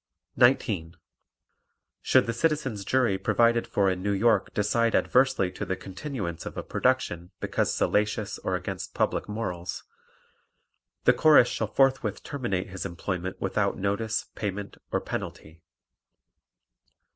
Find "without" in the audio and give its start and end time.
13.39-13.77